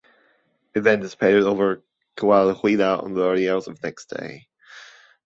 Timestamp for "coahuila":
2.17-3.03